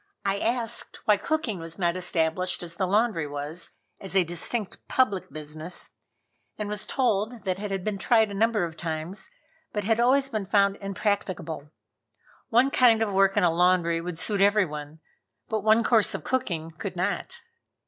I 0.25 0.39
asked 0.39 1.01
why 1.05 1.17
cooking 1.17 1.59
was 1.59 1.77
not 1.77 1.95
established 1.95 2.63
as 2.63 2.73
the 2.73 2.87
laundry 2.87 3.27
was, 3.27 3.73
as 3.99 4.15
a 4.15 4.23
distinct 4.23 4.79
public 4.87 5.29
business, 5.31 5.91
and 6.57 6.67
was 6.67 6.87
told 6.87 7.43
that 7.43 7.59
it 7.59 7.69
had 7.69 7.83
been 7.83 7.99
tried 7.99 8.31
a 8.31 8.33
number 8.33 8.63
of 8.65 8.75
times, 8.75 9.29
but 9.71 9.83
had 9.83 9.99
always 9.99 10.27
been 10.27 10.47
found 10.47 10.77
impracticable. 10.77 11.69
One 12.49 12.71
kind 12.71 13.03
of 13.03 13.13
work 13.13 13.37
in 13.37 13.43
a 13.43 13.53
laundry 13.53 14.01
would 14.01 14.17
suit 14.17 14.41
everyone, 14.41 15.01
but 15.49 15.61
one 15.61 15.83
course 15.83 16.15
of 16.15 16.23
cooking 16.23 16.71
could 16.71 16.95
not. 16.95 17.39